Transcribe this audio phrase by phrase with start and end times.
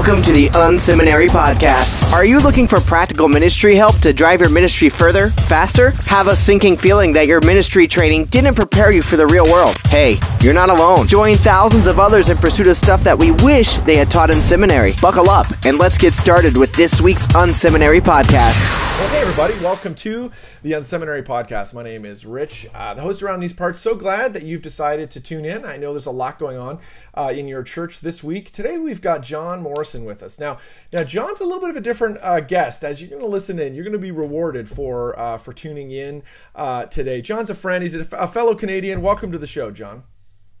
[0.00, 2.10] Welcome to the Unseminary Podcast.
[2.14, 5.90] Are you looking for practical ministry help to drive your ministry further, faster?
[6.06, 9.76] Have a sinking feeling that your ministry training didn't prepare you for the real world?
[9.88, 11.06] Hey, you're not alone.
[11.06, 14.40] Join thousands of others in pursuit of stuff that we wish they had taught in
[14.40, 14.94] seminary.
[15.02, 18.88] Buckle up and let's get started with this week's Unseminary Podcast.
[19.00, 20.30] Well, hey everybody, welcome to
[20.62, 21.72] the Unseminary Podcast.
[21.74, 23.80] My name is Rich, uh, the host around these parts.
[23.80, 25.64] So glad that you've decided to tune in.
[25.64, 26.80] I know there's a lot going on
[27.14, 28.50] uh, in your church this week.
[28.50, 30.38] Today we've got Jon Morrison with us.
[30.38, 30.58] Now,
[30.92, 32.84] now Jon's a little bit of a different uh, guest.
[32.84, 35.90] As you're going to listen in, you're going to be rewarded for uh, for tuning
[35.90, 36.22] in
[36.54, 37.20] uh, today.
[37.20, 37.82] Jon's a friend.
[37.82, 39.02] He's a, a fellow Canadian.
[39.02, 40.04] Welcome to the show, Jon.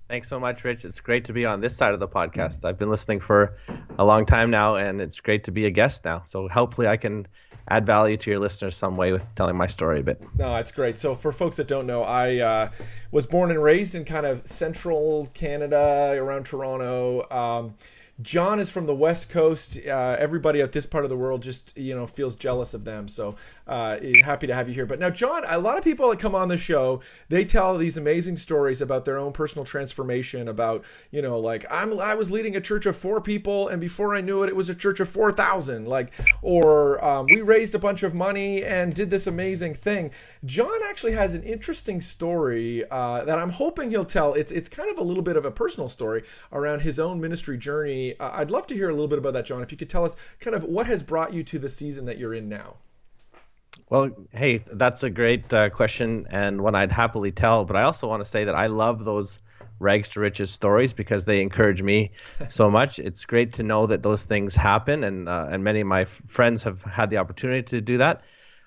[0.08, 0.84] Thanks so much, Rich.
[0.84, 2.64] It's great to be on this side of the podcast.
[2.64, 3.56] I've been listening for
[3.96, 6.22] a long time now, and it's great to be a guest now.
[6.24, 7.28] So hopefully, I can
[7.70, 10.20] add value to your listeners some way with telling my story a bit.
[10.36, 10.98] No, it's great.
[10.98, 12.70] So for folks that don't know, I uh,
[13.10, 17.26] was born and raised in kind of central Canada, around Toronto.
[17.30, 17.74] Um,
[18.22, 19.78] Jon is from the West Coast.
[19.86, 23.08] Uh, everybody at this part of the world just you know feels jealous of them.
[23.08, 23.36] So
[23.70, 24.84] uh, happy to have you here.
[24.84, 27.96] But now, Jon, a lot of people that come on the show, they tell these
[27.96, 30.48] amazing stories about their own personal transformation.
[30.48, 34.14] About you know, like I'm I was leading a church of four people, and before
[34.14, 35.86] I knew it, it was a church of four thousand.
[35.86, 40.10] Like, or um, we raised a bunch of money and did this amazing thing.
[40.44, 44.34] Jon actually has an interesting story uh, that I'm hoping he'll tell.
[44.34, 47.56] It's it's kind of a little bit of a personal story around his own ministry
[47.56, 48.18] journey.
[48.18, 49.62] Uh, I'd love to hear a little bit about that, Jon.
[49.62, 52.18] If you could tell us kind of what has brought you to the season that
[52.18, 52.76] you're in now.
[53.90, 57.64] Well, hey, that's a great uh, question and one I'd happily tell.
[57.64, 59.40] But I also want to say that I love those
[59.80, 62.12] rags to riches stories because they encourage me
[62.50, 63.00] so much.
[63.00, 66.22] It's great to know that those things happen, and uh, and many of my f-
[66.28, 68.22] friends have had the opportunity to do that.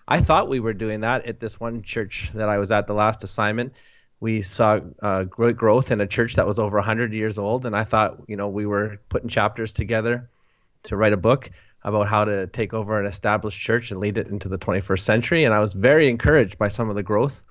[0.05, 2.93] I thought we were doing that at this one church that I was at the
[2.93, 3.71] last assignment.
[4.19, 7.77] We saw uh, great growth in a church that was over 100 years old, and
[7.77, 10.29] I thought, you know, we were putting chapters together
[10.83, 11.49] to write a book
[11.83, 15.43] about how to take over an established church and lead it into the 21st century.
[15.43, 17.43] And I was very encouraged by some of the growth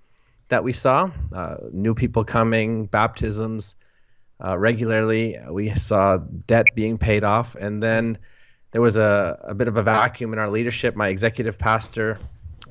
[0.49, 3.75] that we saw uh, new people coming, baptisms
[4.43, 5.39] uh, regularly.
[5.51, 7.55] We saw debt being paid off.
[7.55, 8.19] And then
[8.71, 10.97] there was a, a bit of a vacuum in our leadership.
[10.97, 12.19] My executive pastor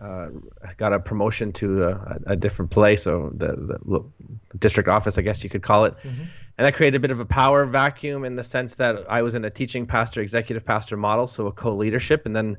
[0.02, 0.30] uh,
[0.78, 3.48] got a promotion to a, a different place, so the,
[3.86, 5.96] the, district office, I guess you could call it.
[6.04, 6.24] Mm-hmm.
[6.62, 9.34] And that created a bit of a power vacuum in the sense that I was
[9.34, 12.28] in a teaching pastor, executive pastor model, so a co leadership.
[12.28, 12.58] And then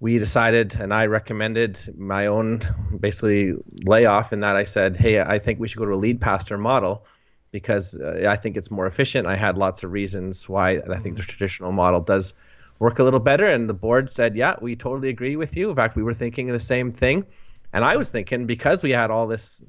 [0.00, 2.62] we decided, and I recommended my own
[2.98, 6.20] basically layoff, in that I said, hey, I think we should go to a lead
[6.20, 7.06] pastor model
[7.52, 9.28] because uh, I think it's more efficient.
[9.28, 12.34] I had lots of reasons why I think the traditional model does
[12.80, 13.46] work a little better.
[13.46, 15.70] And the board said, yeah, we totally agree with you.
[15.70, 17.26] In fact, we were thinking the same thing.
[17.72, 19.62] And I was thinking because we had all this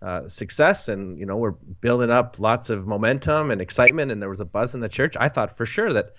[0.00, 1.50] uh, success and you know we're
[1.80, 5.16] building up lots of momentum and excitement and there was a buzz in the church
[5.18, 6.12] i thought for sure that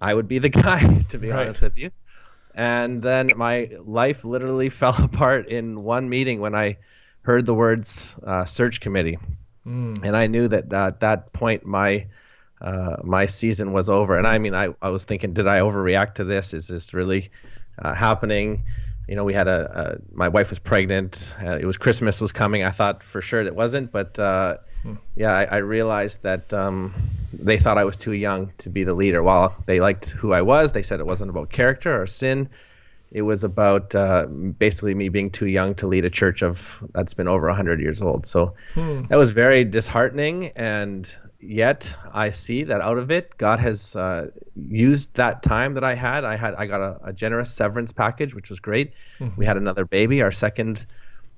[0.00, 1.42] i would be the guy to be right.
[1.42, 1.90] honest with you.
[2.56, 6.78] And then my life literally fell apart in one meeting when i
[7.22, 9.18] heard the words uh, search committee.
[9.66, 10.04] Mm.
[10.04, 12.06] and i knew that at that point my
[12.60, 14.16] uh, my season was over.
[14.16, 16.54] And i mean I, I was thinking did i overreact to this?
[16.54, 17.30] Is this really
[17.78, 18.64] uh, happening
[19.08, 21.28] you know, we had a, a my wife was pregnant.
[21.42, 22.64] Uh, it was Christmas was coming.
[22.64, 24.94] I thought for sure it wasn't, but uh, hmm.
[25.14, 26.94] yeah, I, I, realized that um,
[27.32, 29.22] they thought I was too young to be the leader.
[29.22, 32.48] While they liked who I was, they said it wasn't about character or sin.
[33.10, 37.14] It was about uh, basically me being too young to lead a church of that's
[37.14, 38.26] been over 100 years old.
[38.26, 39.02] So hmm.
[39.08, 41.08] that was very disheartening and
[41.46, 45.94] yet I see that out of it, God has uh, used that time that I
[45.94, 46.24] had.
[46.24, 48.92] I had I got a, a generous severance package, which was great.
[49.20, 49.38] Mm-hmm.
[49.38, 50.84] We had another baby, our second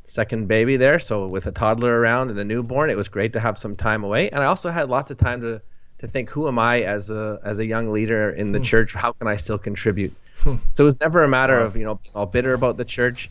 [0.07, 0.99] second baby there.
[0.99, 4.05] So with a toddler around and a newborn, it was great to have some time
[4.05, 4.31] away.
[4.31, 5.63] And I also had lots of time to
[5.99, 8.65] to think, who am I as a as a young leader in the mm-hmm.
[8.65, 8.95] church?
[8.95, 10.15] How can I still contribute?
[10.39, 10.57] Hmm.
[10.75, 13.31] so it was never a matter of you know being all bitter about the church.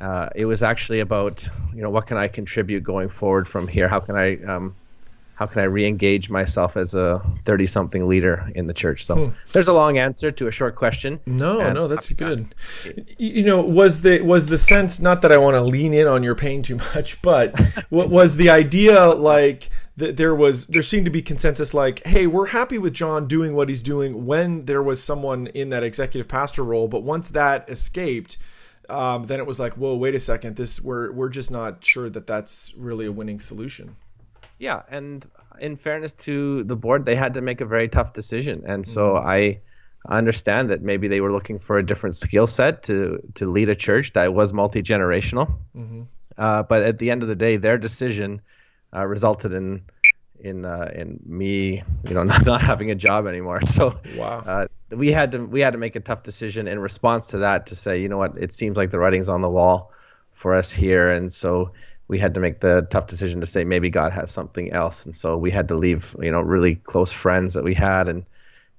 [0.00, 3.88] Uh, it was actually about you know what can I contribute going forward from here?
[3.88, 4.74] How can I um,
[5.40, 9.06] how can I re-engage myself as a 30-something leader in the church?
[9.06, 9.34] So hmm.
[9.52, 11.18] there's a long answer to a short question.
[11.24, 12.54] No, no, that's good.
[13.16, 16.22] You know, was the was the sense not that I want to lean in on
[16.22, 17.58] your pain too much, but
[17.88, 22.26] what was the idea like that there was there seemed to be consensus like, hey,
[22.26, 26.28] we're happy with Jon doing what he's doing when there was someone in that executive
[26.28, 28.36] pastor role, but once that escaped.
[28.90, 30.56] Um, then it was like, whoa, wait a second.
[30.56, 33.94] This we're we're just not sure that that's really a winning solution.
[34.60, 35.26] Yeah, and
[35.58, 39.14] in fairness to the board, they had to make a very tough decision, and so
[39.14, 39.26] mm-hmm.
[39.26, 39.60] I
[40.06, 43.74] understand that maybe they were looking for a different skill set to to lead a
[43.74, 45.56] church that was multi generational.
[45.74, 46.02] Mm-hmm.
[46.36, 48.42] Uh, but at the end of the day, their decision
[48.94, 49.80] uh, resulted in
[50.38, 53.62] in uh, in me, you know, not, not having a job anymore.
[53.64, 54.42] So wow.
[54.46, 57.68] Uh, we had to we had to make a tough decision in response to that
[57.68, 59.90] to say, you know what, it seems like the writing's on the wall
[60.32, 61.72] for us here, and so
[62.10, 65.14] we had to make the tough decision to say maybe God has something else, and
[65.14, 68.26] so we had to leave, you know, really close friends that we had, and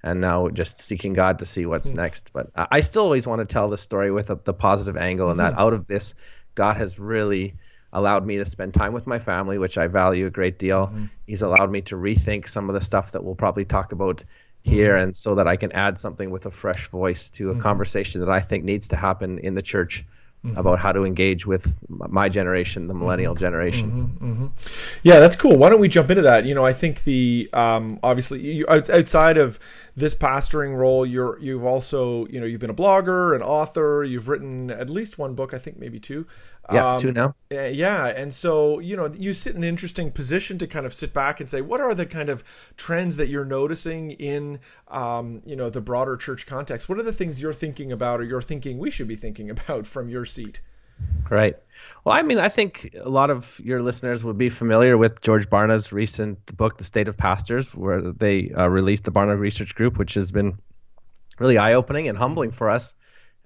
[0.02, 1.96] and now just seeking God to see what's mm-hmm.
[1.96, 2.30] next.
[2.34, 5.40] But I still always want to tell the story with a, the positive angle, and
[5.40, 6.14] that out of this,
[6.54, 7.54] God has really
[7.90, 10.88] allowed me to spend time with my family, which I value a great deal.
[10.88, 11.06] Mm-hmm.
[11.26, 14.22] He's allowed me to rethink some of the stuff that we'll probably talk about
[14.60, 15.04] here, mm-hmm.
[15.04, 17.62] and so that I can add something with a fresh voice to a mm-hmm.
[17.62, 20.04] conversation that I think needs to happen in the church
[20.44, 20.56] mm-hmm.
[20.56, 23.40] about how to engage with my generation, the millennial mm-hmm.
[23.40, 23.90] generation.
[23.90, 24.32] Mm-hmm.
[24.32, 24.46] mm-hmm.
[25.02, 25.56] Yeah, that's cool.
[25.56, 26.44] Why don't we jump into that?
[26.44, 29.58] You know, I think the um, obviously you, outside of
[29.96, 34.04] this pastoring role, you're you've also you know you've been a blogger, an author.
[34.04, 36.26] You've written at least one book, I think maybe two.
[36.70, 37.34] Yeah, um, two now.
[37.50, 41.12] Yeah, and so you know you sit in an interesting position to kind of sit
[41.12, 42.44] back and say, what are the kind of
[42.76, 46.88] trends that you're noticing in um, you know the broader church context?
[46.88, 49.86] What are the things you're thinking about, or you're thinking we should be thinking about
[49.86, 50.60] from your seat?
[51.28, 51.56] Right.
[52.04, 55.48] Well, I mean, I think a lot of your listeners would be familiar with George
[55.48, 59.98] Barna's recent book, The State of Pastors, where they uh, released the Barna Research Group,
[59.98, 60.58] which has been
[61.40, 62.94] really eye opening and humbling for us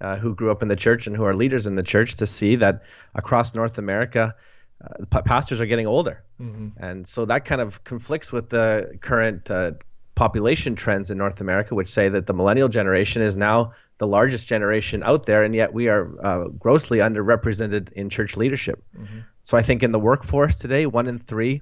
[0.01, 2.27] uh, who grew up in the church and who are leaders in the church to
[2.27, 2.83] see that
[3.15, 4.35] across North America,
[4.83, 6.23] uh, pastors are getting older.
[6.39, 6.83] Mm-hmm.
[6.83, 9.71] And so that kind of conflicts with the current uh,
[10.15, 14.45] population trends in North America, which say that the millennial generation is now the largest
[14.47, 18.83] generation out there, and yet we are uh, grossly underrepresented in church leadership.
[18.95, 19.19] Mm-hmm.
[19.43, 21.61] So I think in the workforce today, one in three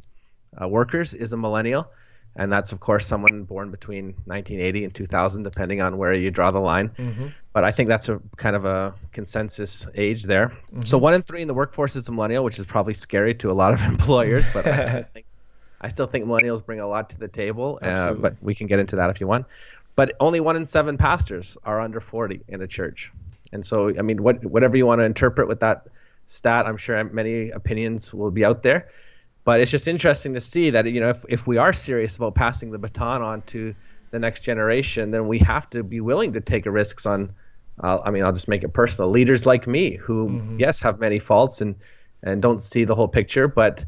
[0.60, 1.88] uh, workers is a millennial
[2.36, 6.52] and that's of course someone born between 1980 and 2000 depending on where you draw
[6.52, 6.90] the line.
[6.90, 7.28] Mm-hmm.
[7.54, 10.50] but i think that's a kind of a consensus age there.
[10.50, 10.82] Mm-hmm.
[10.86, 13.52] so one in three in the workforce is a millennial which is probably scary to
[13.52, 15.26] a lot of employers but I, think,
[15.82, 18.80] I, still think millennials bring a lot to the table uh, but we can get
[18.80, 19.46] into that if you want.
[19.96, 23.14] But only one in seven pastors are under 40 in a church.
[23.54, 25.88] And so i mean what, whatever you want to interpret with that
[26.28, 28.90] stat i'm sure many opinions will be out there
[29.46, 32.36] but it's just interesting to see that you know if, if we are serious about
[32.36, 33.74] passing the baton on to
[34.12, 37.34] the next generation, then we have to be willing to take risks on.
[37.82, 39.10] Uh, I mean, I'll just make it personal.
[39.10, 40.60] Leaders like me, who mm-hmm.
[40.60, 41.76] yes have many faults and
[42.24, 43.86] and don't see the whole picture, but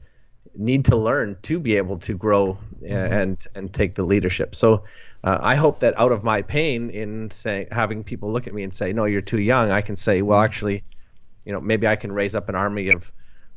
[0.56, 2.94] need to learn to be able to grow mm-hmm.
[2.94, 4.54] and and take the leadership.
[4.54, 4.84] So
[5.24, 8.64] uh, I hope that out of my pain in saying having people look at me
[8.64, 10.46] and say, "No, you're too young," I can say, "Well, mm-hmm.
[10.46, 10.84] actually,
[11.46, 13.10] you know, maybe I can raise up an army of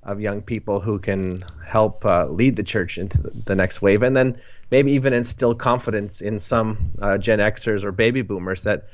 [0.03, 4.03] of young people who can help uh, lead the church into the, the, next wave,
[4.03, 8.89] and then maybe even instill confidence in some uh, Gen Xers or baby boomers that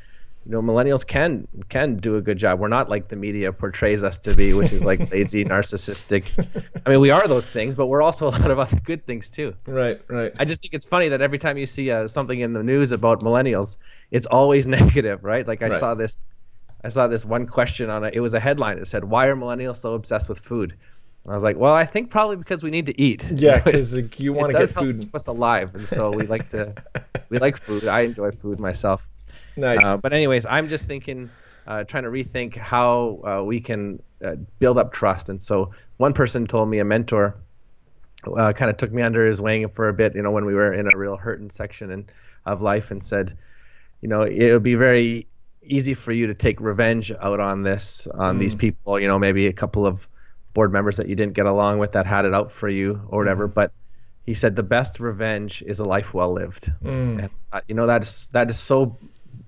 [0.44, 2.58] you know millennials can can do a good job.
[2.58, 6.24] We're not like the media portrays us to be, which is like lazy, narcissistic.
[6.84, 9.28] I mean, we are those things, but we're also a lot of other good things
[9.28, 9.54] too.
[9.66, 10.32] Right, right.
[10.38, 12.92] I just think it's funny that every time you see uh, something in the news
[12.92, 13.76] about millennials,
[14.10, 15.46] it's always negative, right?
[15.46, 15.80] Like I right.
[15.80, 16.24] saw this.
[16.82, 18.14] I saw this one question on it.
[18.14, 18.78] It was a headline.
[18.78, 20.76] It said, "Why are millennials so obsessed with food?"
[21.28, 23.24] I was like, well, I think probably because we need to eat.
[23.36, 25.00] Yeah, because you want to get food.
[25.00, 26.74] Keep us alive, and so we like to
[27.28, 27.86] we like food.
[27.86, 29.06] I enjoy food myself.
[29.56, 29.84] Nice.
[29.84, 31.30] Uh, but anyways, I'm just thinking,
[31.66, 35.28] uh, trying to rethink how uh, we can uh, build up trust.
[35.28, 37.36] And so one person told me a mentor
[38.36, 40.54] uh, kind of took me under his wing for a bit, you know, when we
[40.54, 42.10] were in a real hurting section and
[42.44, 43.36] of life, and said,
[44.00, 45.26] you know, it would be very
[45.62, 48.40] easy for you to take revenge out on this on mm.
[48.40, 49.00] these people.
[49.00, 50.06] You know, maybe a couple of
[50.56, 53.18] board members that you didn't get along with that had it out for you or
[53.18, 53.46] whatever.
[53.46, 53.52] Mm.
[53.52, 53.72] But
[54.24, 56.72] he said the best revenge is a life well lived.
[56.82, 57.18] Mm.
[57.18, 58.96] And, uh, you know that is that is so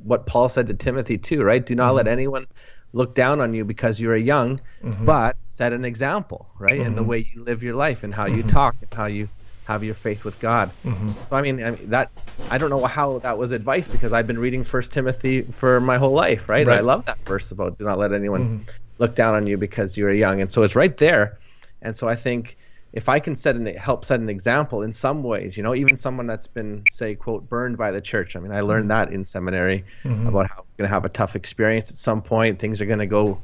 [0.05, 1.65] what Paul said to Timothy too, right?
[1.65, 1.97] Do not mm.
[1.97, 2.13] let mm-hmm.
[2.13, 2.47] anyone
[2.93, 5.07] look down on you because you are young, mm-hmm.
[5.07, 6.79] but set an example, right?
[6.79, 6.89] Mm-hmm.
[6.89, 8.51] In the way you live your life and how you mm-hmm.
[8.51, 9.31] talk and how you
[9.65, 10.71] have your faith with God.
[10.85, 11.13] Mm-hmm.
[11.29, 12.11] So I mean, I mean, that
[12.51, 15.97] I don't know how that was advice because I've been reading First Timothy for my
[15.97, 16.67] whole life, right?
[16.67, 16.79] right.
[16.79, 19.97] I love that verse about do not let anyone mm-hmm look down on you because
[19.97, 20.41] you're young.
[20.41, 21.39] And so it's right there.
[21.83, 22.57] And so I think
[22.93, 25.97] if I can set an help set an example in some ways, you know, even
[25.97, 28.35] someone that's been say quote burned by the church.
[28.35, 30.27] I mean, I learned that in seminary mm-hmm.
[30.27, 32.59] about how you're going to have a tough experience at some point.
[32.59, 33.41] Things are going to go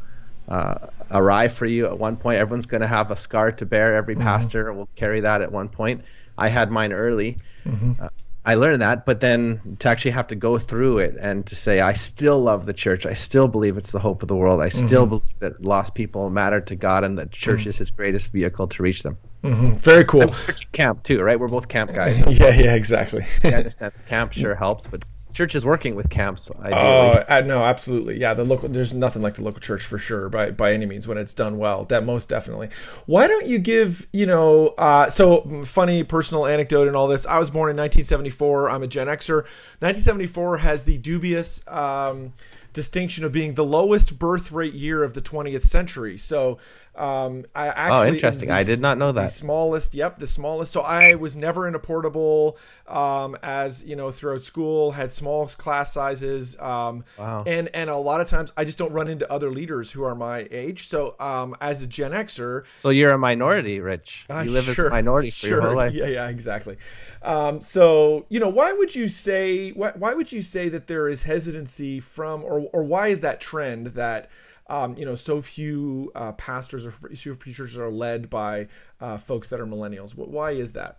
[0.49, 2.39] uh, awry for you at one point.
[2.39, 3.95] Everyone's going to have a scar to bear.
[3.95, 4.25] Every mm-hmm.
[4.25, 6.03] pastor will carry that at one point.
[6.37, 7.37] I had mine early.
[7.65, 8.03] Mm-hmm.
[8.03, 8.09] Uh,
[8.47, 11.81] I learned that, but then to actually have to go through it and to say,
[11.81, 13.07] I still love the church.
[13.07, 14.61] I still believe it's the hope of the world.
[14.61, 15.09] I still mm-hmm.
[15.11, 17.71] believe that lost people matter to God and that church mm-hmm.
[17.71, 19.17] is his greatest vehicle to reach them.
[19.43, 19.77] Mm-hmm.
[19.77, 20.35] Very cool.
[20.73, 21.41] camp too, right?
[21.41, 22.19] We're both camp guys.
[22.39, 23.25] yeah, yeah, exactly.
[23.43, 26.51] I understand camp sure helps, but churches working with camps.
[26.51, 28.33] Oh uh, no, absolutely, yeah.
[28.33, 31.19] The local, there's nothing like the local church for sure, by by any means, when
[31.19, 31.85] it's done well.
[31.85, 32.71] That most definitely.
[33.07, 37.27] Why don't you give, you know, uh, so funny personal anecdote and all this.
[37.27, 38.71] I was born in 1974.
[38.71, 39.43] I'm a Gen Xer.
[39.81, 41.63] 1974 has the dubious.
[41.69, 42.33] Um,
[42.73, 46.19] distinction of being the lowest birth rate year of the 20th century.
[46.19, 46.59] So
[46.97, 48.49] um, I oh, actually, oh, interesting.
[48.49, 49.23] The, I did not know that.
[49.23, 50.73] The smallest, yep, the smallest.
[50.73, 52.57] So I was never in a portable.
[52.87, 56.59] Um, as you know, throughout school, had small class sizes.
[56.61, 57.43] Um, wow.
[57.47, 60.15] And and a lot of times, I just don't run into other leaders who are
[60.15, 60.87] my age.
[60.87, 64.27] So um, as a Gen Xer, so you're a minority, Rich.
[64.29, 65.51] You uh, live sure, as a minority for sure.
[65.51, 65.95] your whole life.
[65.95, 66.77] Yeah, yeah, exactly.
[67.23, 71.09] Um, so you know, why would you say why, why would you say that there
[71.09, 74.31] is hesitancy from, or or why is that trend that
[74.69, 78.69] um, you know, so few uh, pastors or so few churches are led by
[79.01, 80.15] uh, folks that are millennials.
[80.15, 80.99] Why is that?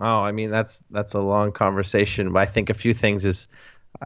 [0.00, 2.32] Oh, I mean that's that's a long conversation.
[2.32, 3.48] But I think a few things is,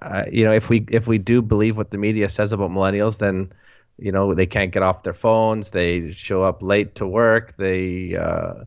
[0.01, 3.19] uh, you know, if we if we do believe what the media says about millennials,
[3.19, 3.53] then
[3.99, 5.71] you know they can't get off their phones.
[5.71, 7.57] They show up late to work.
[7.57, 8.65] They uh,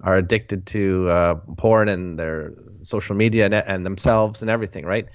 [0.00, 2.52] are addicted to uh, porn and their
[2.82, 5.08] social media and, and, themselves and everything, right?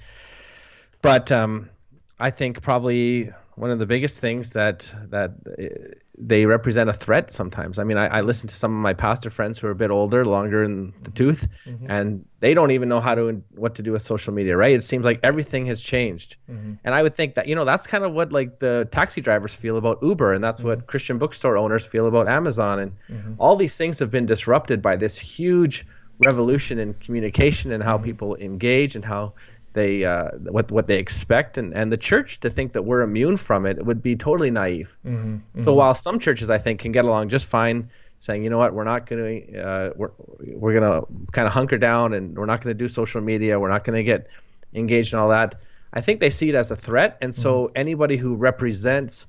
[1.00, 1.70] But um,
[2.18, 7.32] I think probably one of the biggest things that that uh, they represent a threat
[7.32, 7.78] sometimes.
[7.78, 9.90] I mean, I, I, listen to some of my pastor friends who are a bit
[9.90, 11.90] older, longer in the tooth, mm-hmm.
[11.90, 14.56] and they don't even know how to what to do with social media.
[14.56, 14.74] Right?
[14.74, 16.74] It seems like everything has changed, mm-hmm.
[16.84, 19.54] and I would think that you know that's kind of what like the taxi drivers
[19.54, 20.68] feel about Uber, and that's mm-hmm.
[20.68, 23.34] what Christian bookstore owners feel about Amazon, and mm-hmm.
[23.38, 25.86] all these things have been disrupted by this huge
[26.20, 28.04] revolution in communication and how mm-hmm.
[28.04, 29.32] people engage and how
[29.72, 33.36] they uh, what what they expect and, and the church to think that we're immune
[33.36, 34.96] from it would be totally naive.
[35.04, 35.64] Mm-hmm, mm-hmm.
[35.64, 38.74] So while some churches I think can get along just fine, saying you know what
[38.74, 40.10] we're not going to uh, we're
[40.40, 43.60] we're going to kind of hunker down and we're not going to do social media,
[43.60, 44.26] we're not going to get
[44.74, 45.56] engaged in all that.
[45.92, 47.72] I think they see it as a threat, and so mm-hmm.
[47.76, 49.26] anybody who represents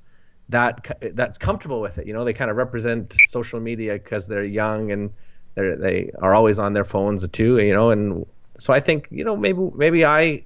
[0.48, 4.44] that that's comfortable with it, you know, they kind of represent social media because they're
[4.44, 5.12] young and
[5.54, 8.26] they they are always on their phones too, you know, and
[8.62, 10.44] so I think you know maybe maybe I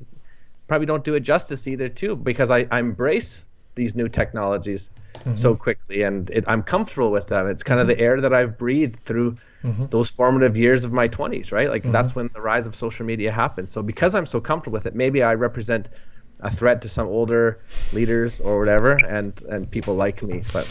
[0.68, 3.44] probably don't do it justice either too because I, I embrace
[3.75, 5.37] these new technologies mm-hmm.
[5.37, 7.46] so quickly and it, I'm comfortable with them.
[7.46, 7.90] It's kind mm-hmm.
[7.90, 9.87] of the air that I've breathed through mm-hmm.
[9.90, 11.68] those formative years of my 20s, right?
[11.68, 12.20] Like that's mm-hmm.
[12.20, 13.68] when the rise of social media happened.
[13.68, 15.90] So because I'm so comfortable with it, maybe I represent
[16.40, 17.61] a threat to some older
[17.92, 20.64] leaders or whatever and and people like me, but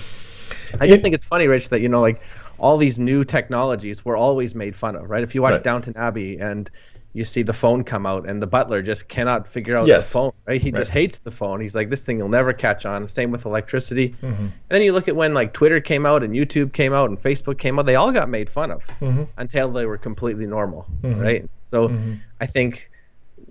[0.82, 2.22] I just think it's funny, Rich, that you know like
[2.58, 5.24] all these new technologies were always made fun of, right?
[5.24, 5.64] If you watch right.
[5.64, 6.70] Downton Abbey and
[7.16, 10.08] you see the phone come out and the butler just cannot figure out yes.
[10.08, 10.80] the phone right he right.
[10.80, 14.10] just hates the phone he's like this thing will never catch on same with electricity
[14.22, 14.44] mm-hmm.
[14.44, 17.22] and then you look at when like twitter came out and youtube came out and
[17.22, 19.24] facebook came out they all got made fun of mm-hmm.
[19.38, 21.20] until they were completely normal mm-hmm.
[21.22, 22.16] right so mm-hmm.
[22.42, 22.92] i think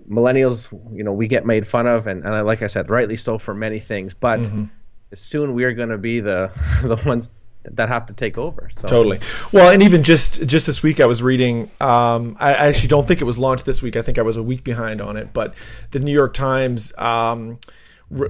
[0.07, 3.39] millennials you know we get made fun of and, and like i said rightly so
[3.39, 4.65] for many things but mm-hmm.
[5.13, 6.51] soon we are going to be the
[6.83, 7.31] the ones
[7.71, 8.69] that have to take over.
[8.71, 8.87] So.
[8.87, 9.19] Totally.
[9.51, 11.71] Well, and even just just this week, I was reading.
[11.81, 13.95] Um, I, I, actually don't think it was launched this week.
[13.95, 15.33] I think I was a week behind on it.
[15.33, 15.55] But
[15.91, 17.59] the New York Times um,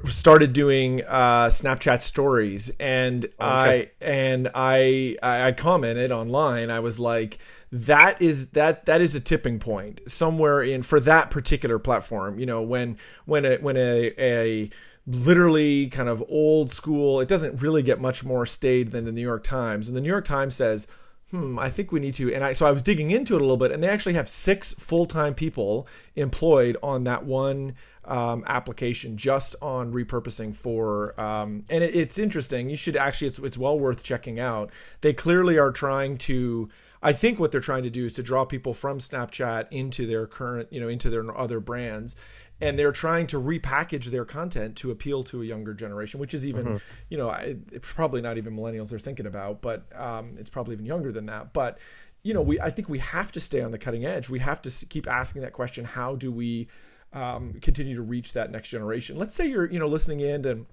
[0.06, 6.70] started doing uh, Snapchat stories, and oh, I and I I commented online.
[6.70, 7.40] I was like
[7.72, 12.46] that is that that is a tipping point somewhere in for that particular platform you
[12.46, 14.70] know when when a when a, a
[15.08, 17.22] literally kind of old school.
[17.22, 19.88] It doesn't really get much more staid than the New York Times.
[19.88, 20.88] And the New York Times says,
[21.32, 22.34] hmm, I think we need to.
[22.34, 24.30] And I so I was digging into it a little bit, and they actually have
[24.30, 31.20] six full time people employed on that one um, application just on repurposing for.
[31.20, 32.70] Um, and it, it's interesting.
[32.70, 34.72] You should actually, it's it's well worth checking out.
[35.02, 36.70] They clearly are trying to.
[37.04, 40.26] I think what they're trying to do is to draw people from Snapchat into their
[40.26, 42.16] current, you know, into their other brands
[42.62, 46.48] and they're trying to repackage their content to appeal to a younger generation, which is
[46.48, 46.78] even, mm-hmm.
[47.10, 50.86] you know, it's probably not even millennials they're thinking about, but um, it's probably even
[50.86, 51.54] younger than that.
[51.54, 51.78] But
[52.24, 54.32] you know, we I think we have to stay on the cutting edge.
[54.32, 56.68] We have to keep asking that question: How do we
[57.14, 59.16] um, continue to reach that next generation?
[59.16, 60.66] Let's say you're, you know, listening in and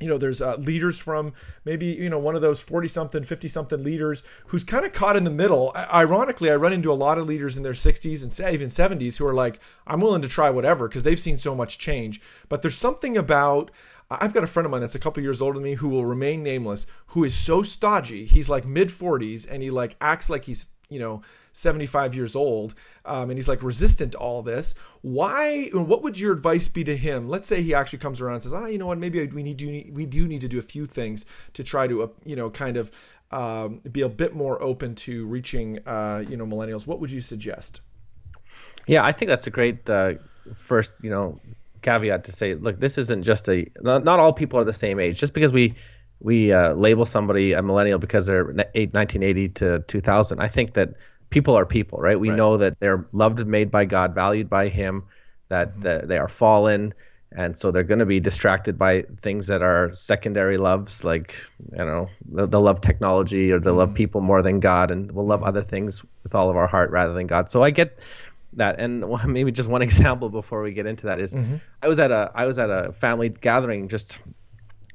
[0.00, 1.32] you know there's uh, leaders from
[1.64, 5.16] maybe you know one of those 40 something 50 something leaders who's kind of caught
[5.16, 8.54] in the middle ironically i run into a lot of leaders in their 60s and
[8.54, 11.78] even 70s who are like i'm willing to try whatever because they've seen so much
[11.78, 13.70] change but there's something about
[14.20, 16.04] I've got a friend of mine that's a couple years older than me who will
[16.04, 18.26] remain nameless, who is so stodgy.
[18.26, 21.22] He's like mid 40s and he like acts like he's, you know,
[21.52, 26.32] 75 years old um, and he's like resistant to all this why what would your
[26.32, 27.28] advice be to him?
[27.28, 29.58] Let's say he actually comes around and says ah you know what maybe we need
[29.58, 32.50] to we do need to do a few things to try to uh, you know
[32.50, 32.90] kind of
[33.30, 36.86] um, be a bit more open to reaching uh, you know millennials.
[36.86, 37.80] What would you suggest?
[38.86, 40.14] Yeah i think that's a great uh,
[40.54, 41.40] first, you know,
[41.82, 44.98] caveat to say, look, this isn't just a not, not all people are the same
[45.00, 45.18] age.
[45.18, 45.74] Just because we
[46.20, 50.94] we uh, label somebody a millennial because they're 1980 to 2000, I think that
[51.32, 52.20] people are people, right?
[52.20, 52.36] We right.
[52.36, 55.04] know that they're loved and made by God, valued by Him,
[55.48, 55.80] that, mm-hmm.
[55.82, 56.94] that they are fallen,
[57.34, 61.34] and so they're going to be distracted by things that are secondary loves, like
[61.72, 63.78] you know they'll, love technology or they'll mm-hmm.
[63.78, 66.90] love people more than God, and we'll love other things with all of our heart
[66.90, 67.50] rather than God.
[67.50, 67.98] So I get
[68.54, 71.56] that, and maybe just one example before we get into that is, mm-hmm.
[71.82, 74.18] I was at a I was at a family gathering just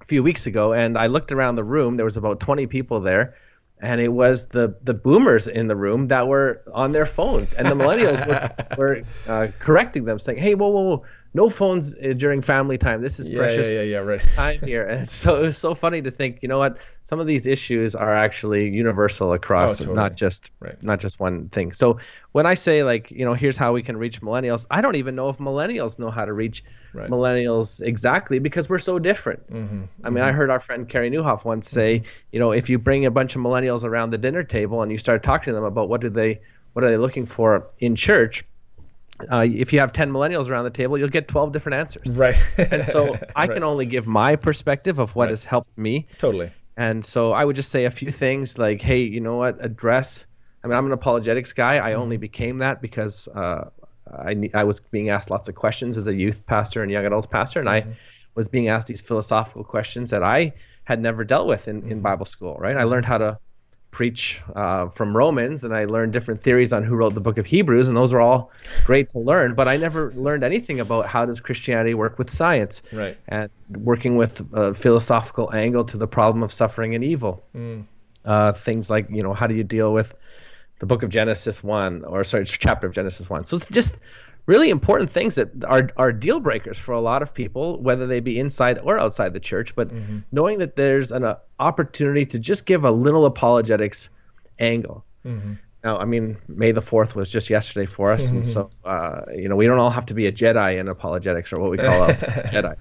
[0.01, 1.97] a few weeks ago, and I looked around the room.
[1.97, 3.35] There was about 20 people there
[3.79, 7.67] and it was the the boomers in the room that were on their phones, and
[7.67, 11.03] the millennials were, were uh, correcting them, saying, "Hey, whoa, whoa, whoa!
[11.33, 13.01] No phones uh, during family time.
[13.01, 14.21] This is yeah, precious yeah, yeah, yeah, right.
[14.35, 16.77] time here." And so it was so funny to think, you know what?
[17.03, 19.95] Some of these issues are actually universal across, oh, totally.
[19.95, 20.81] not just right.
[20.83, 21.71] not just one thing.
[21.71, 21.99] So
[22.31, 25.15] when I say like, you know, here's how we can reach millennials, I don't even
[25.15, 27.09] know if millennials know how to reach right.
[27.09, 29.51] millennials exactly because we're so different.
[29.51, 29.83] Mm-hmm.
[30.03, 30.29] I mean, mm-hmm.
[30.29, 32.07] I heard our friend Carey Nieuwhof once say, mm-hmm.
[32.31, 34.97] you know, if you bring a bunch of millennials around the dinner table and you
[34.97, 36.41] start talking to them about what do they
[36.73, 38.45] what are they looking for in church,
[39.31, 42.15] uh, if you have 10 millennials around the table, you'll get 12 different answers.
[42.15, 42.35] Right.
[42.57, 43.51] and so I right.
[43.51, 45.31] can only give my perspective of what right.
[45.31, 46.05] has helped me.
[46.17, 46.51] Totally.
[46.75, 49.63] And so I would just say a few things like, hey, you know what?
[49.63, 50.25] Address.
[50.63, 51.77] I mean, I'm an apologetics guy.
[51.77, 52.01] I mm-hmm.
[52.01, 53.69] only became that because uh,
[54.11, 57.27] I, I was being asked lots of questions as a youth pastor and young adults
[57.27, 57.89] pastor, and mm-hmm.
[57.89, 57.95] I
[58.35, 62.01] was being asked these philosophical questions that I had never dealt with in, in mm-hmm.
[62.01, 62.77] Bible school, right?
[62.77, 63.39] I learned how to
[63.97, 67.47] preach uh, from Romans, and I learned different theories on who wrote the book of
[67.47, 68.51] Hebrews, and those are all
[68.85, 69.55] great to learn.
[69.55, 73.17] But I never learned anything about how does Christianity work with science, right?
[73.27, 77.43] And working with a philosophical angle to the problem of suffering and evil.
[77.55, 77.85] Mm.
[78.23, 80.13] Uh, things like you know how do you deal with
[80.77, 83.93] the book of Genesis 1 or sorry chapter of Genesis 1 so it's just
[84.47, 88.19] really important things that are are deal breakers for a lot of people whether they
[88.19, 90.19] be inside or outside the church but mm-hmm.
[90.31, 94.09] knowing that there's an uh, opportunity to just give a little apologetics
[94.59, 95.53] angle mm-hmm.
[95.83, 99.47] now i mean may the 4th was just yesterday for us and so uh, you
[99.47, 102.09] know we don't all have to be a jedi in apologetics or what we call
[102.09, 102.13] a
[102.53, 102.75] jedi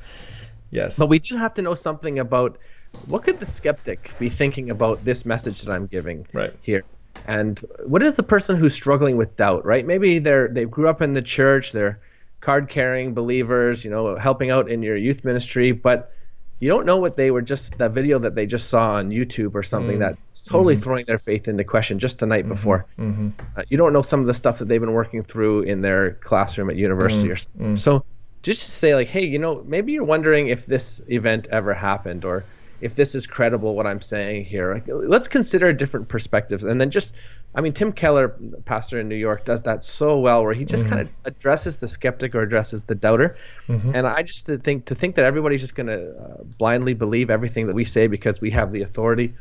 [0.70, 2.58] yes but we do have to know something about
[3.06, 6.54] what could the skeptic be thinking about this message that i'm giving right.
[6.62, 6.84] here
[7.26, 9.86] and what is the person who's struggling with doubt, right?
[9.86, 12.00] Maybe they're they grew up in the church, they're
[12.40, 16.12] card carrying believers, you know, helping out in your youth ministry, but
[16.58, 19.54] you don't know what they were just that video that they just saw on YouTube
[19.54, 20.00] or something mm.
[20.00, 20.82] that's totally mm-hmm.
[20.82, 22.52] throwing their faith into question just the night mm-hmm.
[22.52, 22.86] before.
[22.98, 23.30] Mm-hmm.
[23.56, 26.12] Uh, you don't know some of the stuff that they've been working through in their
[26.12, 27.32] classroom at university mm.
[27.32, 27.74] or something.
[27.74, 27.78] Mm.
[27.78, 28.04] So
[28.42, 32.24] just to say like, hey, you know, maybe you're wondering if this event ever happened
[32.24, 32.44] or
[32.80, 34.82] if this is credible what I'm saying here.
[34.86, 37.12] Let's consider different perspectives and then just
[37.54, 38.28] I mean Tim Keller,
[38.65, 40.93] pastor in New York, does that so well where he just mm-hmm.
[40.93, 43.36] kind of addresses the skeptic or addresses the doubter.
[43.69, 43.95] Mm-hmm.
[43.95, 47.67] And I just think to think that everybody's just going to uh, blindly believe everything
[47.69, 49.34] that we say because we have the authority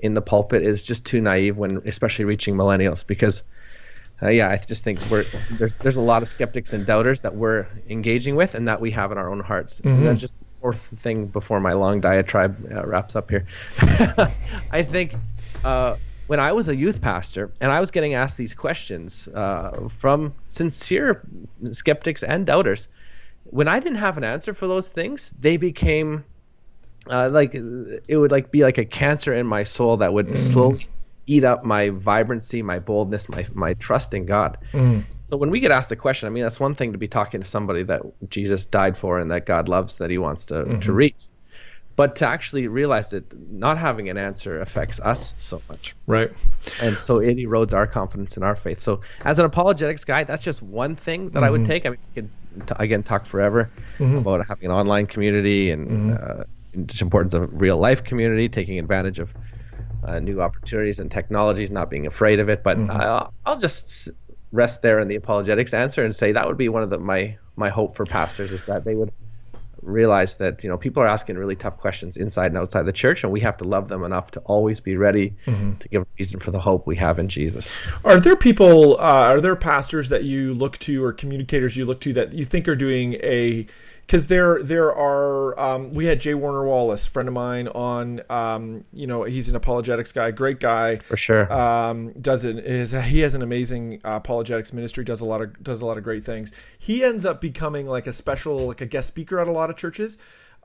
[0.00, 3.42] in the pulpit is just too naive when especially reaching millennials because
[4.20, 7.36] uh, yeah, I just think we're there's there's a lot of skeptics and doubters that
[7.36, 9.80] we're engaging with and that we have in our own hearts.
[9.80, 10.16] Mm-hmm.
[10.16, 13.46] just fourth thing before my long diatribe uh, wraps up here.
[14.70, 15.14] I think
[15.64, 19.88] uh, when I was a youth pastor and I was getting asked these questions uh,
[19.88, 21.26] from sincere
[21.72, 22.88] skeptics and doubters,
[23.44, 26.24] when I didn't have an answer for those things, they became
[27.08, 30.38] uh, like it would like be like a cancer in my soul that would mm.
[30.38, 30.86] slowly
[31.26, 34.58] eat up my vibrancy, my boldness, my my trust in God.
[34.72, 35.04] Mm.
[35.30, 37.42] So when we get asked the question, I mean, that's one thing to be talking
[37.42, 40.80] to somebody that Jesus died for and that God loves that He wants to mm-hmm.
[40.80, 41.16] to reach,
[41.96, 45.94] but to actually realize that not having an answer affects us so much.
[46.06, 46.30] Right.
[46.80, 48.80] And so it erodes our confidence in our faith.
[48.80, 51.44] So as an apologetics guy, that's just one thing that mm-hmm.
[51.44, 51.68] I would mm-hmm.
[51.68, 51.86] take.
[51.86, 52.30] I mean, we could
[52.68, 54.16] t- again talk forever mm-hmm.
[54.16, 56.40] about having an online community and mm-hmm.
[56.40, 59.30] uh, the importance of real life community, taking advantage of
[60.04, 62.62] uh, new opportunities and technologies, not being afraid of it.
[62.62, 62.92] But mm-hmm.
[62.92, 64.08] I'll, I'll just
[64.52, 67.36] rest there in the apologetics answer and say that would be one of the my
[67.56, 69.12] my hope for pastors is that they would
[69.82, 73.22] realize that you know people are asking really tough questions inside and outside the church
[73.22, 75.74] and we have to love them enough to always be ready mm-hmm.
[75.74, 79.32] to give a reason for the hope we have in jesus are there people uh,
[79.32, 82.66] are there pastors that you look to or communicators you look to that you think
[82.66, 83.66] are doing a
[84.08, 86.32] because there there are um, we had J.
[86.32, 88.22] Warner Wallace, friend of mine, on.
[88.30, 91.52] Um, you know, he's an apologetics guy, great guy for sure.
[91.52, 95.62] Um, does it is he has an amazing uh, apologetics ministry, does a lot of
[95.62, 96.52] does a lot of great things.
[96.78, 99.76] He ends up becoming like a special like a guest speaker at a lot of
[99.76, 100.16] churches.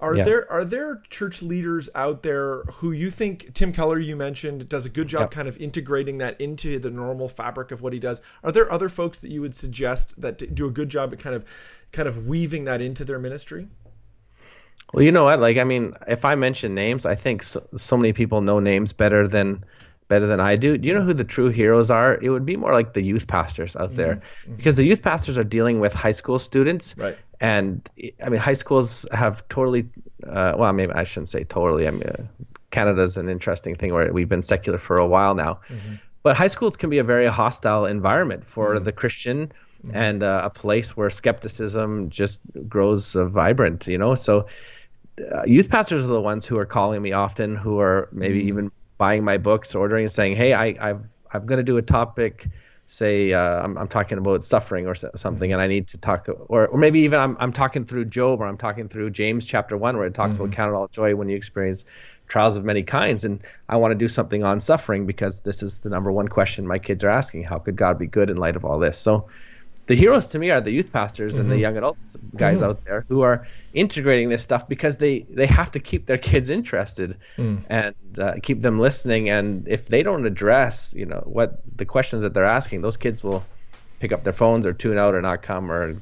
[0.04, 0.24] Are Yeah.
[0.26, 4.86] there are there church leaders out there who you think Tim Keller you mentioned does
[4.86, 5.32] a good job Yep.
[5.32, 8.22] kind of integrating that into the normal fabric of what he does?
[8.44, 11.36] Are there other folks that you would suggest that do a good job at kind
[11.36, 11.46] of
[11.94, 13.68] kind of weaving that into their ministry?
[14.94, 15.40] Well, you know what?
[15.40, 18.94] Like, I mean, if I mention names, I think so, so many people know names
[18.94, 19.64] better than
[20.10, 20.78] better than I do.
[20.78, 22.20] Do you know who the true heroes are?
[22.22, 24.50] It would be more like the youth pastors out there, mm-hmm.
[24.50, 24.56] Mm-hmm.
[24.58, 27.18] because the youth pastors are dealing with high school students, Right.
[27.44, 27.88] And
[28.24, 29.90] I mean, high schools have totally.
[30.26, 31.88] Uh, well, mean, I shouldn't say totally.
[31.88, 32.24] I mean, uh,
[32.72, 35.60] Canada's an interesting thing where we've been secular for a while now,
[36.24, 39.52] but high schools can be a very hostile environment for the Christian.
[39.92, 44.16] And uh, a place where skepticism just grows uh, vibrant, you know.
[44.16, 44.48] So,
[45.30, 48.72] uh, youth pastors are the ones who are calling me often, who are maybe even
[48.98, 51.04] buying my books, ordering, and saying, "Hey, I, I've
[51.34, 52.48] I'm going to do a topic,
[52.94, 56.30] say uh, I'm, I'm talking about suffering or so- something, and I need to talk,
[56.30, 59.76] or or maybe even I'm I'm talking through Job or I'm talking through James chapter
[59.76, 61.86] one where it talks about count it all joy when you experience
[62.28, 65.80] trials of many kinds, and I want to do something on suffering because this is
[65.80, 68.56] the number one question my kids are asking: How could God be good in light
[68.56, 68.98] of all this?
[68.98, 69.28] So
[69.86, 71.62] the heroes to me are the youth pastors and the mm-hmm.
[71.62, 72.66] young adults guys mm-hmm.
[72.66, 76.50] out there who are integrating this stuff because they they have to keep their kids
[76.50, 77.60] interested mm.
[77.70, 79.30] and uh, keep them listening.
[79.30, 83.24] And if they don't address you know what the questions that they're asking those kids
[83.24, 83.44] will
[84.00, 85.96] pick up their phones or tune out or not come or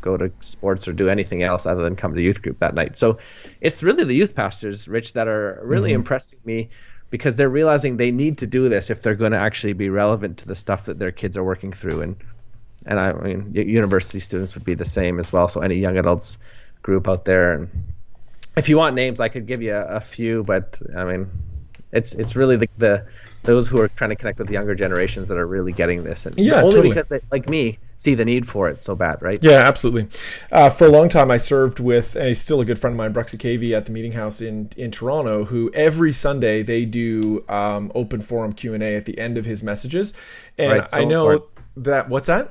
[0.00, 2.96] go to sports or do anything else other than come to youth group that night.
[2.96, 3.18] So
[3.60, 5.96] it's really the youth pastors rich that are really mm-hmm.
[5.96, 6.68] impressing me
[7.10, 10.38] because they're realizing they need to do this if they're going to actually be relevant
[10.38, 12.02] to the stuff that their kids are working through.
[12.02, 12.16] And
[12.88, 15.46] and I mean university students would be the same as well.
[15.46, 16.38] So any young adults
[16.82, 17.70] group out there, and
[18.56, 21.30] if you want names, I could give you a, a few, but I mean,
[21.92, 23.06] it's it's really the, the
[23.42, 26.26] those who are trying to connect with the younger generations that are really getting this,
[26.26, 26.88] and Yeah, only totally.
[26.88, 29.38] because they, like me see the need for it so bad, right?
[29.42, 30.08] Yeah, absolutely.
[30.52, 32.96] Uh, for a long time, I served with, and he's still a good friend of
[32.96, 35.44] mine, Bruxy Cavey at the Meeting House in in Toronto.
[35.44, 39.44] Who every Sunday they do um, open forum Q and A at the end of
[39.44, 40.14] his messages,
[40.56, 41.84] and Right, so I know important.
[41.84, 42.50] that what's that?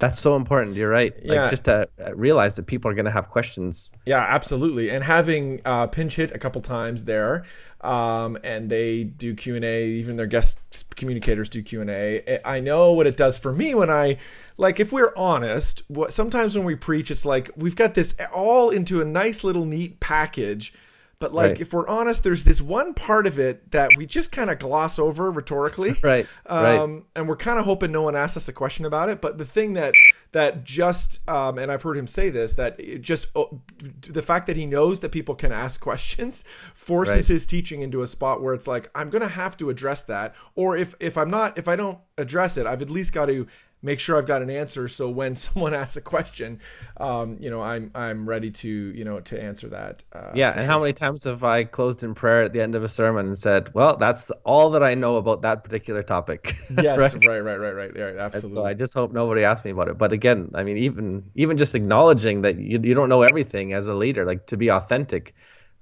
[0.00, 0.76] That's so important.
[0.76, 1.14] You're right.
[1.22, 1.42] Yeah.
[1.42, 3.92] Like just to uh, realize that people are going to have questions.
[4.06, 4.90] Yeah, absolutely.
[4.90, 7.44] And having uh, pinch hit a couple times there,
[7.82, 9.84] um, and they do Q and A.
[9.86, 10.58] Even their guest
[10.96, 12.40] communicators do Q and A.
[12.44, 14.16] I know what it does for me when I,
[14.56, 18.70] like, if we're honest, what sometimes when we preach, it's like we've got this all
[18.70, 20.74] into a nice little neat package.
[21.20, 21.60] But like, Right.
[21.60, 24.98] if we're honest, there's this one part of it that we just kind of gloss
[24.98, 26.78] over rhetorically, Right, right.
[26.78, 29.20] Um, and we're kind of hoping no one asks us a question about it.
[29.20, 29.92] But the thing that
[30.32, 33.60] that just, um, and I've heard him say this, that it just oh,
[34.08, 36.42] the fact that he knows that people can ask questions
[36.74, 37.26] forces Right.
[37.26, 40.34] his teaching into a spot where it's like I'm going to have to address that,
[40.54, 43.46] or if if I'm not, if I don't address it, I've at least got to
[43.82, 44.88] make sure I've got an answer.
[44.88, 46.60] So when someone asks a question,
[46.98, 50.04] um, you know, I'm I'm ready to you know to answer that.
[50.12, 50.70] Uh, Yeah, and sure.
[50.70, 53.38] how many times have I closed in prayer at the end of a sermon and
[53.38, 57.14] said, "Well, that's all that I know about that particular topic." Yes, Right?
[57.14, 58.48] right, right, right, right, right, And absolutely.
[58.48, 59.98] so I just hope nobody asks me about it.
[59.98, 63.86] But again, I mean, even even just acknowledging that you, you don't know everything as
[63.86, 65.34] a leader, like to be authentic,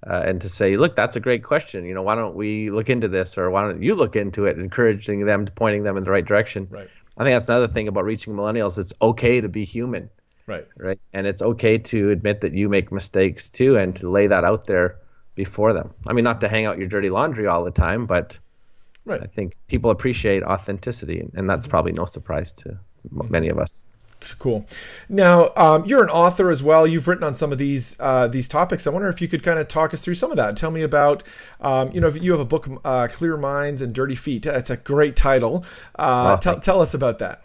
[0.07, 1.85] uh, and to say, look, that's a great question.
[1.85, 4.59] You know, why don't we look into this, or why don't you look into it,
[4.59, 6.71] encouraging them, pointing them in the right direction.
[6.71, 6.91] Right.
[7.19, 8.79] I think that's another thing about reaching millennials.
[8.79, 10.09] It's okay to be human,
[10.47, 10.67] right.
[10.77, 10.99] right?
[11.13, 14.67] And it's okay to admit that you make mistakes too, and to lay that out
[14.67, 14.99] there
[15.35, 15.95] before them.
[16.07, 18.39] I mean, not to hang out your dirty laundry all the time, but
[19.09, 19.23] Right.
[19.23, 21.71] I think people appreciate authenticity, and that's mm-hmm.
[21.71, 22.79] probably no surprise to
[23.11, 23.83] many of us.
[24.39, 24.67] Cool.
[25.09, 26.87] Now, um, you're an author as well.
[26.87, 28.87] You've written on some of these uh, these topics.
[28.87, 30.57] I wonder if you could kind of talk us through some of that.
[30.57, 31.23] Tell me about,
[31.61, 34.71] um, you know, if you have a book, uh, "Clear Minds and Dirty Feet." That's
[34.71, 35.65] a great title.
[35.99, 37.45] Uh, Oh, tell, tell us about that.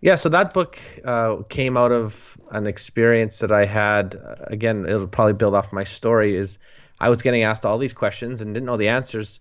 [0.00, 4.18] Yeah, so that book uh, came out of an experience that I had.
[4.48, 6.36] Again, it'll probably build off my story.
[6.36, 6.58] Is
[7.00, 9.40] I was getting asked all these questions and didn't know the answers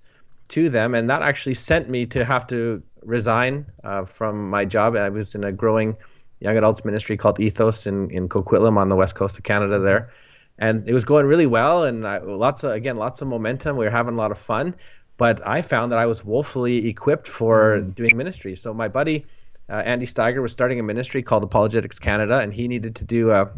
[0.50, 4.96] to them, and that actually sent me to have to resign uh, from my job.
[4.96, 5.98] I was in a growing
[6.40, 10.12] young adults ministry called Ethos in in Coquitlam on the west coast of Canada there,
[10.58, 13.78] and it was going really well, and I, lots of again lots of momentum.
[13.78, 14.76] We were having a lot of fun,
[15.18, 18.56] but I found that I was woefully equipped for doing ministry.
[18.56, 19.26] So my buddy
[19.70, 23.32] uh, Andy Steiger was starting a ministry called Apologetics Canada, and he needed to do
[23.32, 23.52] a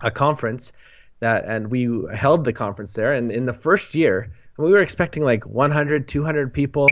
[0.00, 0.72] a conference
[1.20, 3.12] that, and we held the conference there.
[3.12, 6.88] And in the first year, we were expecting like 100, 200 people,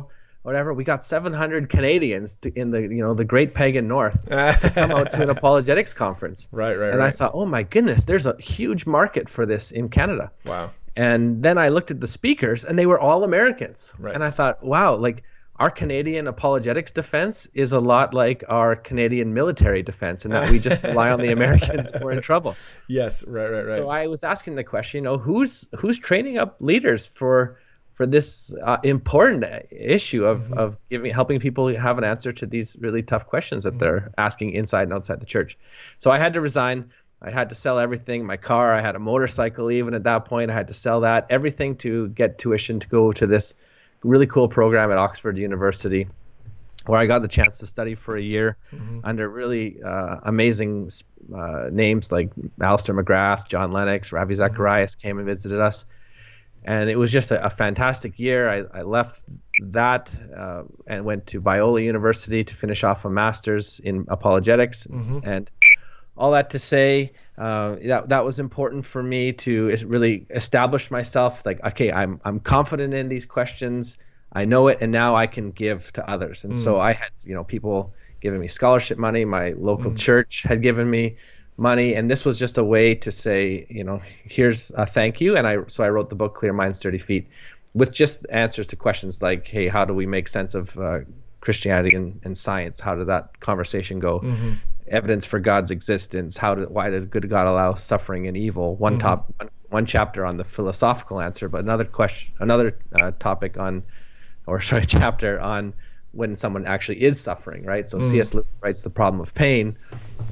[0.47, 0.73] whatever.
[0.73, 4.93] We got 700 Canadians to, in the you know the Great Pagan North to come
[4.93, 6.49] out to an apologetics conference.
[6.53, 9.89] Right, right, And I thought, oh my goodness, there's a huge market for this in
[9.89, 10.31] Canada.
[10.45, 10.71] Wow.
[10.97, 13.93] And then I looked at the speakers, and they were all Americans.
[13.99, 14.15] Right.
[14.15, 15.25] And I thought, wow, like
[15.57, 20.61] our Canadian apologetics defense is a lot like our Canadian military defense, in that we
[20.61, 22.55] just rely on the Americans if we're in trouble.
[22.87, 23.79] Yes, right, right, right.
[23.79, 27.59] So I was asking the question, you know, who's who's training up leaders for
[27.97, 30.59] for this uh, important issue of, mm-hmm.
[30.59, 33.79] of giving helping people have an answer to these really tough questions that mm-hmm.
[33.79, 35.59] they're asking inside and outside the church.
[35.99, 36.91] So I had to resign.
[37.23, 40.51] I had to sell everything, my car, I had a motorcycle even at that point.
[40.51, 43.55] I had to sell that, everything to get tuition to go to this
[44.05, 46.09] really cool program at Oxford University
[46.85, 49.01] where I got the chance to study for a year mm-hmm.
[49.03, 50.91] under really uh, amazing
[51.35, 52.31] uh, names like
[52.61, 54.39] Alister McGrath, John Lennox, Ravi mm-hmm.
[54.39, 55.87] Zacharias came and visited us.
[56.67, 58.51] And it was just a, a fantastic year.
[58.51, 59.23] I, I left
[59.63, 64.85] that uh, and went to Biola University to finish off a master's in apologetics.
[64.87, 65.21] Mm-hmm.
[65.23, 65.51] And
[66.17, 71.47] all that to say, uh, that that was important for me to really establish myself.
[71.47, 73.97] Like, okay, I'm I'm confident in these questions.
[74.33, 76.45] I know it, and now I can give to others.
[76.45, 76.65] And mm.
[76.65, 79.25] so I had, you know, people giving me scholarship money.
[79.25, 79.99] My local mm.
[79.99, 81.17] church had given me
[81.57, 85.37] money, and this was just a way to say, you know, here's a thank you.
[85.37, 87.29] And I so I wrote the book Clear Minds, Dirty Feet,
[87.75, 91.01] with just answers to questions like, hey, how do we make sense of uh,
[91.41, 92.81] Christianity and, and, science?
[92.81, 94.21] How did that conversation go?
[94.21, 94.53] Mm-hmm
[94.89, 96.37] evidence for God's existence.
[96.37, 98.77] How did why did good God allow suffering and evil?
[98.77, 99.01] One mm-hmm.
[99.01, 103.83] top one, one, chapter on the philosophical answer, but another question, another uh, topic on,
[104.47, 105.75] or sorry, chapter on
[106.17, 107.87] when someone actually is suffering, right?
[107.87, 108.11] So mm.
[108.11, 108.35] C.S.
[108.35, 109.77] Lewis writes The Problem of Pain,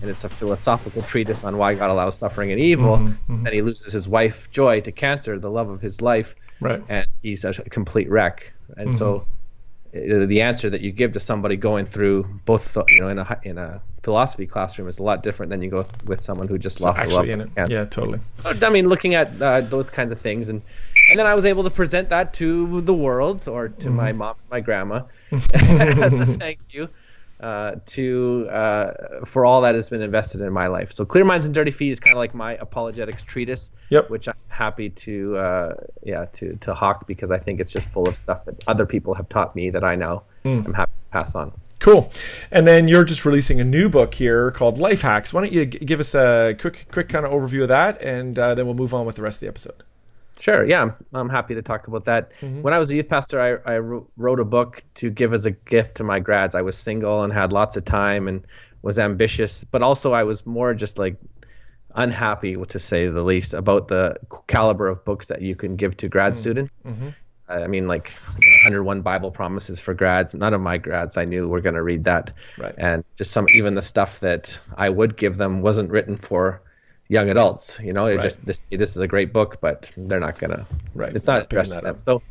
[0.01, 2.97] and it's a philosophical treatise on why God allows suffering and evil.
[2.97, 3.45] Mm-hmm, mm-hmm.
[3.45, 6.83] Then he loses his wife Joy to cancer, the love of his life, right?
[6.89, 8.53] And he's a complete wreck.
[8.77, 8.99] And mm-hmm.
[8.99, 9.27] so
[9.95, 13.41] uh, the answer that you give to somebody going through both you know in a
[13.45, 16.79] in a philosophy classroom is a lot different than you go with someone who just
[16.79, 17.51] so lost actually in it.
[17.69, 18.21] Yeah, totally.
[18.45, 20.63] I mean, looking at uh, those kinds of things, and
[21.11, 23.97] and then I was able to present that to the world or to mm-hmm.
[23.97, 25.03] my mom, my grandma,
[25.55, 26.89] as a thank you
[27.41, 30.93] uh, to uh, for all that has been invested in my life.
[30.93, 34.09] So Clear Minds and Dirty Feet is kind of like my apologetics treatise, yep.
[34.09, 38.09] which I'm happy to uh, yeah to to hawk because I think it's just full
[38.09, 40.23] of stuff that other people have taught me that I know.
[40.45, 40.65] mm.
[40.65, 41.53] am happy to pass on.
[41.81, 42.11] Cool.
[42.51, 45.35] And then you're just releasing a new book here called Life Hacks.
[45.35, 48.55] Why don't you give us a quick quick kind of overview of that, and uh,
[48.55, 49.83] then we'll move on with the rest of the episode.
[50.39, 50.65] Sure.
[50.65, 52.33] Yeah, I'm, I'm happy to talk about that.
[52.41, 52.63] Mm-hmm.
[52.63, 55.53] When I was a youth pastor, I, I wrote a book to give as a
[55.53, 56.55] gift to my grads.
[56.55, 58.47] I was single and had lots of time and
[58.83, 61.17] was ambitious, but also I was more just like
[61.95, 64.17] unhappy, to say the least, about the
[64.47, 66.41] caliber of books that you can give to grad mm-hmm.
[66.41, 66.81] students.
[66.85, 67.09] Mm-hmm.
[67.49, 70.35] I mean, like 101 Bible promises for grads.
[70.35, 72.75] None of my grads I knew were going to read that, right.
[72.77, 76.63] and just some even the stuff that I would give them wasn't written for
[77.09, 77.79] young adults.
[77.83, 78.25] You know, it right.
[78.25, 80.67] just this this is a great book, but they're not gonna.
[80.95, 81.15] Right.
[81.15, 81.99] It's not addressed to them.
[81.99, 82.23] So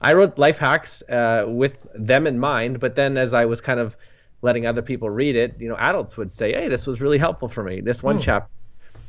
[0.00, 3.80] I wrote life hacks uh, with them in mind, but then as I was kind
[3.80, 3.96] of
[4.42, 7.48] letting other people read it, you know, adults would say, "Hey, this was really helpful
[7.48, 7.80] for me.
[7.80, 8.22] This one hmm.
[8.22, 8.50] chapter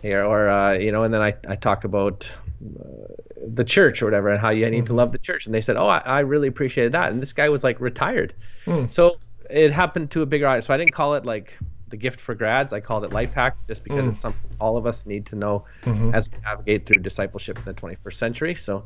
[0.01, 2.29] here," or uh, you know, and then I I talk about.
[2.61, 3.13] Uh,
[3.47, 4.85] the church or whatever and how you need mm-hmm.
[4.87, 7.33] to love the church and they said oh I, I, really appreciated that and this
[7.33, 8.33] guy was like retired
[8.65, 8.91] mm.
[8.91, 9.17] so
[9.51, 11.55] it happened to a bigger audience so i didn't call it like
[11.95, 12.73] the gift for grads.
[12.73, 14.09] I called it life hacks just because mm.
[14.09, 16.13] it's something all of us need to know mm-hmm.
[16.13, 18.55] as we navigate through discipleship in the 21st century.
[18.55, 18.83] So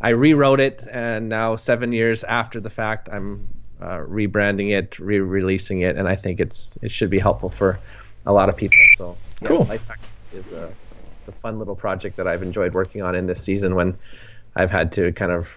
[0.00, 3.48] I rewrote it, and now seven years after the fact, I'm
[3.80, 7.80] uh, rebranding it, re-releasing it, and I think it's it should be helpful for
[8.26, 8.78] a lot of people.
[8.96, 9.64] So yeah, cool.
[9.64, 10.72] Life hacks is a,
[11.26, 13.98] a fun little project that I've enjoyed working on in this season when
[14.54, 15.56] I've had to kind of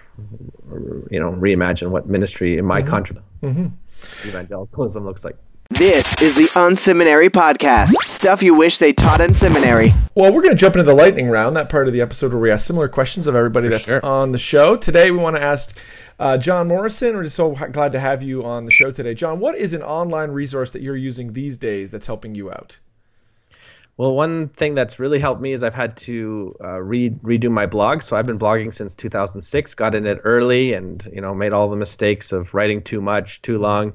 [1.11, 2.89] you know reimagine what ministry in my mm-hmm.
[2.89, 4.27] country mm-hmm.
[4.27, 5.37] evangelicalism looks like.
[5.77, 7.89] This is the Unseminary Podcast.
[8.03, 9.93] Stuff you wish they taught in seminary.
[10.15, 12.41] Well, we're going to jump into the lightning round, that part of the episode where
[12.41, 14.05] we ask similar questions of everybody For that's sure.
[14.05, 14.77] on the show.
[14.77, 15.77] Today, we want to ask
[16.17, 17.13] uh, Jon Morrison.
[17.13, 19.13] We're just so glad to have you on the show today.
[19.13, 22.79] Jon, what is an online resource that you're using these days that's helping you out?
[23.97, 27.65] Well, one thing that's really helped me is I've had to uh, read redo my
[27.65, 28.01] blog.
[28.01, 29.73] So I've been blogging since 2006.
[29.73, 33.41] Got in it early, and you know made all the mistakes of writing too much,
[33.41, 33.93] too long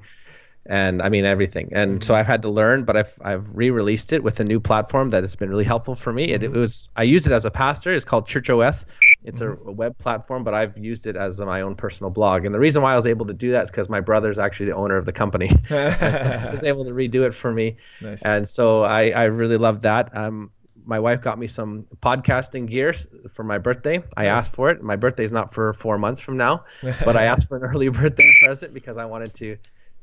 [0.70, 1.70] and I mean everything.
[1.72, 2.00] And mm-hmm.
[2.02, 5.24] so I've had to learn, but I've I've re-released it with a new platform that
[5.24, 6.30] has been really helpful for me.
[6.30, 6.60] It, it mm-hmm.
[6.60, 7.92] was I used it as a pastor.
[7.92, 8.86] It's called Church OS.
[9.24, 9.66] It's mm-hmm.
[9.66, 12.44] a, a, web platform, but I've used it as my own personal blog.
[12.44, 14.66] And the reason why I was able to do that is because my brother's actually
[14.66, 15.48] the owner of the company.
[15.68, 17.76] so he was able to redo it for me.
[18.00, 18.22] Nice.
[18.22, 20.16] And so I I really love that.
[20.16, 20.52] Um,
[20.84, 22.92] my wife got me some podcasting gear
[23.34, 24.02] for my birthday.
[24.16, 24.30] I nice.
[24.30, 24.82] asked for it.
[24.82, 28.32] My birthday's not for four months from now, but I asked for an early birthday
[28.44, 29.56] present because I wanted to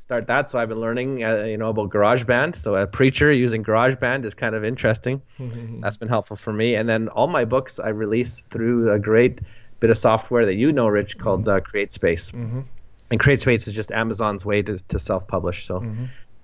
[0.07, 0.49] start that.
[0.49, 2.55] So I've been learning, uh, you know, about GarageBand.
[2.55, 5.21] So a preacher using GarageBand is kind of interesting.
[5.81, 6.75] That's been helpful for me.
[6.75, 9.41] And then all my books I release through a great
[9.81, 12.31] bit of software that you know, Rich, called uh, CreateSpace.
[12.31, 12.61] Mm-hmm.
[13.11, 15.65] and CreateSpace is just Amazon's way to, to self-publish.
[15.65, 15.83] So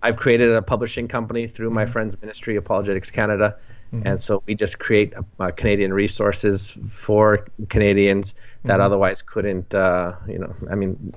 [0.01, 3.55] I've created a publishing company through my friend's ministry, Apologetics Canada,
[4.03, 9.73] and so we just create uh, Canadian resources for Canadians that otherwise couldn't.
[9.73, 11.13] Uh, you know, I mean,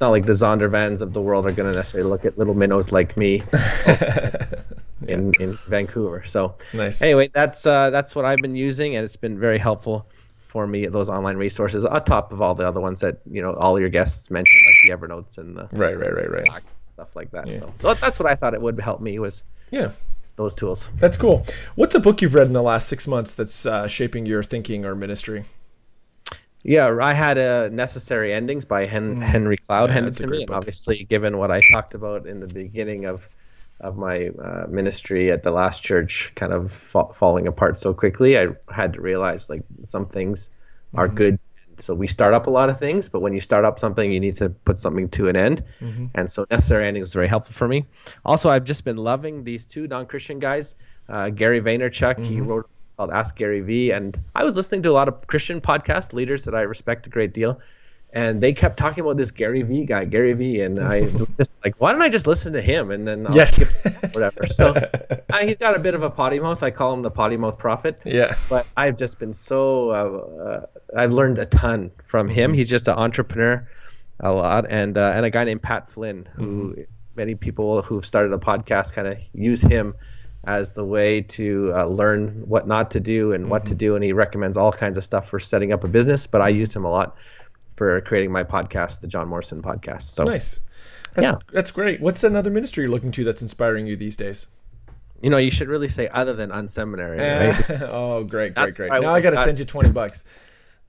[0.00, 2.90] not like the Zondervans of the world are going to necessarily look at little minnows
[2.92, 3.42] like me
[5.06, 6.24] in, in Vancouver.
[6.24, 7.02] So Nice.
[7.02, 10.06] anyway, that's uh, that's what I've been using, and it's been very helpful
[10.48, 10.86] for me.
[10.86, 13.88] Those online resources, on top of all the other ones that you know all your
[13.88, 16.62] guests mentioned, like the Evernotes and the Right, right, right, right.
[16.94, 17.48] Stuff like that.
[17.48, 19.90] So so that's what I thought it would help me was Yeah.
[20.36, 20.88] those tools.
[20.96, 21.44] That's cool.
[21.74, 24.84] What's a book you've read in the last six months that's uh, shaping your thinking
[24.84, 25.44] or ministry?
[26.62, 30.50] Yeah, I had a Necessary Endings by Hen- Henry Cloud Yeah, handed to me, and
[30.50, 33.26] obviously, given what I talked about in the beginning of
[33.80, 38.38] of my uh, ministry at the last church, kind of fa- falling apart so quickly,
[38.38, 40.50] I had to realize like some things
[40.94, 41.16] are Mm-hmm.
[41.16, 41.38] good.
[41.78, 44.20] So we start up a lot of things, but when you start up something, you
[44.20, 45.64] need to put something to an end.
[45.80, 46.06] Mm-hmm.
[46.14, 47.86] And so Necessary Endings is very helpful for me.
[48.22, 50.74] Also, I've just been loving these two non-Christian guys,
[51.08, 52.16] uh, Gary Vaynerchuk.
[52.16, 52.24] Mm-hmm.
[52.24, 52.68] He wrote
[53.00, 53.92] called Ask Gary Vee.
[53.92, 57.10] And I was listening to a lot of Christian podcast leaders that I respect a
[57.10, 57.58] great deal.
[58.12, 60.60] And they kept talking about this Gary Vee guy, Gary Vee.
[60.60, 62.90] And I was just like, why don't I just listen to him?
[62.90, 63.54] And then I'll Yes.
[63.56, 64.46] skip whatever.
[64.48, 64.74] So
[65.32, 66.62] uh, he's got a bit of a potty mouth.
[66.62, 67.98] I call him the potty mouth prophet.
[68.04, 68.34] Yeah.
[68.50, 72.52] But I've just been so, uh, uh, I've learned a ton from him.
[72.52, 73.66] He's just an entrepreneur
[74.18, 74.66] a lot.
[74.68, 76.76] And, uh, and a guy named Pat Flynn, who
[77.16, 79.94] many people who've started a podcast kind of use him
[80.44, 83.94] as the way to uh, learn what not to do and what to do.
[83.94, 86.26] And he recommends all kinds of stuff for setting up a business.
[86.26, 87.16] But I used him a lot
[87.76, 90.02] for creating my podcast, the Jon Morrison podcast.
[90.04, 90.60] So Nice.
[91.14, 91.38] That's, Yeah.
[91.52, 92.00] that's great.
[92.00, 94.46] What's another ministry you're looking to that's inspiring you these days?
[95.22, 97.82] you know, you should really say other than unseminary, right?
[97.92, 98.88] oh, great, great, That's great.
[98.88, 100.24] what I Now I got to send you 20 bucks.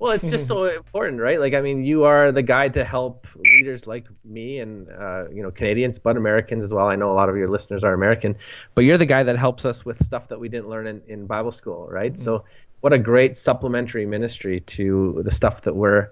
[0.01, 1.39] Well, it's just so important, right?
[1.39, 5.43] Like, I mean, you are the guy to help leaders like me and, uh, you
[5.43, 6.87] know, Canadians, but Americans as well.
[6.87, 8.35] I know a lot of your listeners are American,
[8.73, 11.27] but you're the guy that helps us with stuff that we didn't learn in, in
[11.27, 12.17] Bible school, right?
[12.17, 12.45] So,
[12.79, 16.09] what a great supplementary ministry to the stuff that we're,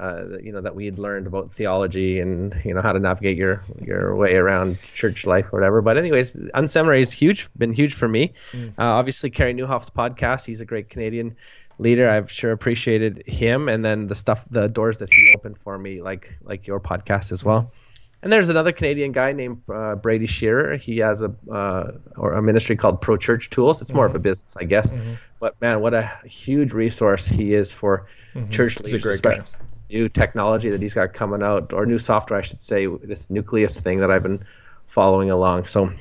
[0.00, 3.36] uh, you know, that we had learned about theology and, you know, how to navigate
[3.36, 5.80] your, your way around church life or whatever.
[5.80, 8.34] But, anyways, Unseminary is huge, been huge for me.
[8.76, 11.36] Uh, obviously, Carey Nieuwhof's podcast, he's a great Canadian
[11.78, 12.08] leader.
[12.08, 16.02] I've sure appreciated him, and then the stuff, the doors that he opened for me,
[16.02, 17.72] like like your podcast as well.
[18.20, 20.76] And there's another Canadian guy named uh, Brady Shearer.
[20.76, 23.80] He has a uh, or a ministry called Pro Church Tools.
[23.80, 24.90] It's more of a business, I guess.
[25.38, 28.08] But man, what a huge resource he is for
[28.50, 29.56] church He's a leaders.
[29.90, 32.86] New technology that he's got coming out, or new software, I should say.
[32.86, 34.44] This Nucleus thing that I've been
[34.88, 35.66] following along.
[35.66, 35.92] So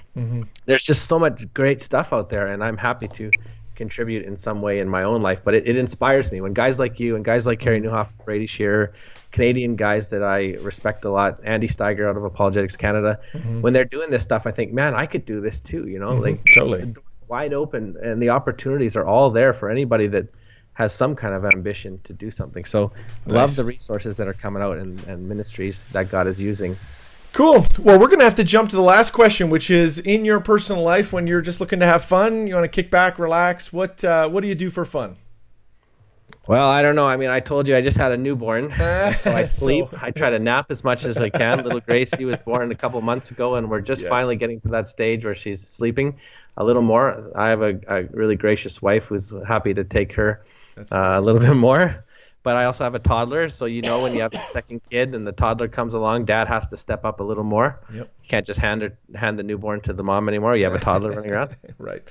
[0.66, 3.32] there's just so much great stuff out there, and I'm happy to
[3.78, 5.40] contribute in some way in my own life.
[5.46, 7.96] But it, it inspires me when guys like you and guys like Carey mm-hmm.
[7.96, 8.94] Nieuwhof, Brady Shearer,
[9.32, 13.62] Canadian guys that I respect a lot, Andy Steiger out of Apologetics Canada, mm-hmm.
[13.62, 15.88] when they're doing this stuff, I think, man, I could do this too.
[15.88, 16.24] You know, mm-hmm.
[16.24, 16.94] like Totally.
[17.28, 20.28] wide open, and the opportunities are all there for anybody that
[20.74, 22.64] has some kind of ambition to do something.
[22.66, 22.92] So
[23.26, 26.78] love the resources that are coming out and, and ministries that God is using.
[27.38, 27.68] Cool.
[27.78, 30.40] Well, we're going to have to jump to the last question, which is in your
[30.40, 33.72] personal life when you're just looking to have fun, you want to kick back, relax,
[33.72, 35.18] what uh, what do you do for fun?
[36.48, 37.06] Well, I don't know.
[37.06, 38.72] I mean, I told you I just had a newborn,
[39.20, 39.86] so I So- sleep.
[40.02, 41.64] I try to nap as much as I can.
[41.64, 44.10] Little Gracie was born a couple months ago, and we're just Yes.
[44.10, 46.16] finally getting to that stage where she's sleeping
[46.58, 47.32] a little more.
[47.36, 50.44] I have a, a really gracious wife who's happy to take her
[50.76, 52.04] That's uh, a little bit more.
[52.48, 55.14] But I also have a toddler, so you know when you have a second kid
[55.14, 57.82] and the toddler comes along, dad has to step up a little more.
[57.94, 58.10] Yep.
[58.24, 60.56] You can't just hand her, hand the newborn to the mom anymore.
[60.56, 61.58] You have a toddler running around.
[61.78, 62.10] right.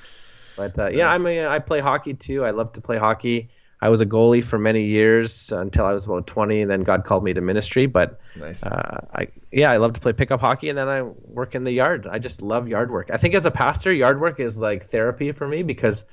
[0.54, 2.44] But uh, yeah, I mean, I play hockey too.
[2.44, 3.48] I love to play hockey.
[3.80, 7.06] I was a goalie for many years until I was about 20, and then God
[7.06, 7.86] called me to ministry.
[7.86, 8.62] But Nice.
[8.62, 11.72] uh, I yeah, I love to play pickup hockey, and then I work in the
[11.72, 12.06] yard.
[12.06, 13.08] I just love yard work.
[13.10, 16.04] I think as a pastor, yard work is like therapy for me because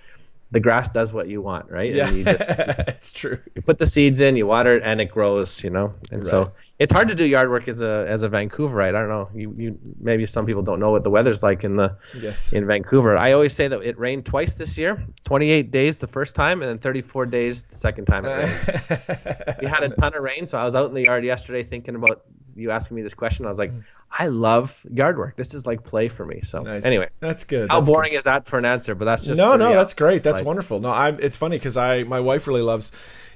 [0.53, 1.93] the grass does what you want, right?
[1.93, 2.39] yeah, And you, just,
[2.95, 3.39] it's true.
[3.55, 5.63] you put the seeds in, you water it, and it grows.
[5.63, 6.29] You know, and Right.
[6.29, 8.89] so it's hard to do yard work as a as a Vancouverite.
[8.95, 9.29] I don't know.
[9.33, 12.53] You you maybe some people don't know what the weather's like in the Yes.
[12.53, 13.17] in Vancouver.
[13.17, 16.69] I always say that it rained twice this year 28 days the first time, and
[16.69, 19.57] then 34 days the second time it rained.
[19.61, 21.95] we had a ton of rain, so I was out in the yard yesterday thinking
[21.95, 22.21] about
[22.55, 23.45] you asking me this question.
[23.45, 23.83] I was like, mm.
[24.17, 25.35] I love yard work.
[25.35, 26.41] This is like play for me.
[26.41, 26.85] So, Nice.
[26.85, 27.69] anyway, That's good.
[27.69, 27.93] how That's good.
[27.93, 28.93] boring is that for an answer?
[28.93, 32.03] But that's just no no that's great that's wonderful no i'm it's funny because i
[32.03, 32.91] my wife really loves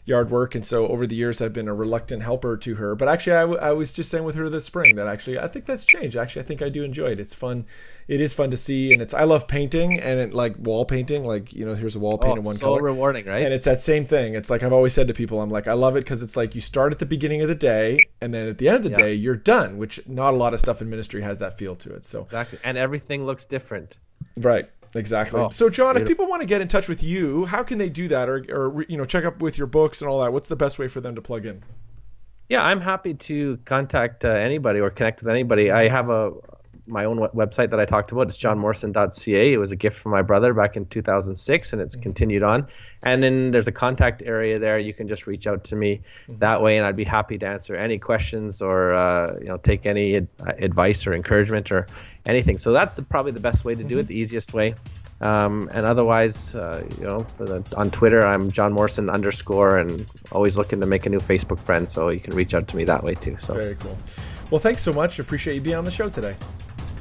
[0.08, 2.96] yard work, and so over the years I've been a reluctant helper to her.
[2.96, 5.48] But actually, I, w- I was just saying with her this spring that actually I
[5.48, 6.16] think that's changed.
[6.18, 7.20] Actually, I think I do enjoy it.
[7.20, 7.66] It's fun.
[8.08, 11.26] It is fun to see, and it's I love painting and it, like wall painting.
[11.26, 12.82] Like you know, here's a wall oh, painted oh, one so color.
[12.84, 13.44] rewarding, right?
[13.44, 14.34] And it's that same thing.
[14.34, 16.56] It's like I've always said to people, I'm like, I love it because it's like
[16.56, 18.90] you start at the beginning of the day, and then at the end of the
[18.92, 18.96] Yeah.
[18.96, 19.78] day, you're done.
[19.78, 22.06] Which not a lot of stuff in ministry has that feel to it.
[22.06, 23.98] So exactly, and everything looks different.
[24.38, 25.40] right, exactly.
[25.40, 27.90] Oh, so Jon, if people want to get in touch with you, how can they
[27.90, 30.34] do that, or or you know, check up with your books and all that?
[30.34, 31.64] What's the best way for them to plug in?
[32.50, 35.70] Yeah, I'm happy to contact uh, anybody or connect with anybody.
[35.70, 36.32] I have a
[36.88, 38.28] my own website that I talked about.
[38.28, 39.54] It's jonmorrison.ca.
[39.54, 42.68] It was a gift from my brother back in 2006, and it's continued on.
[43.04, 44.80] And then there's a contact area there.
[44.80, 47.76] You can just reach out to me that way, and I'd be happy to answer
[47.76, 51.88] any questions or uh, you know take any ad- advice or encouragement or
[52.28, 52.58] anything.
[52.58, 54.76] So that's the, probably the best way to do it, the easiest way.
[55.20, 60.58] Um, and otherwise, uh, you know, the, on Twitter, I'm Jon Morrison underscore, and always
[60.58, 61.90] looking to make a new Facebook friend.
[61.90, 63.38] So you can reach out to me that way too.
[63.40, 63.98] So Very cool.
[64.52, 65.18] Well, thanks so much.
[65.18, 66.36] Appreciate you being on the show today.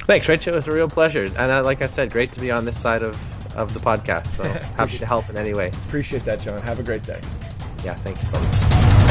[0.07, 0.49] thanks, Rich.
[0.49, 2.81] It was a real pleasure, and uh, like I said, great to be on this
[2.81, 3.15] side of
[3.57, 4.27] of the podcast.
[4.37, 4.43] So
[4.77, 5.69] happy to help in any way.
[5.89, 6.61] Appreciate that, Jon.
[6.63, 7.21] Have a great day.
[7.85, 8.56] Yeah, thank you so much.